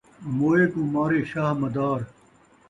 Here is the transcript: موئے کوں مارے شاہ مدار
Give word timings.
موئے 0.37 0.63
کوں 0.71 0.85
مارے 0.93 1.21
شاہ 1.31 1.51
مدار 1.61 1.99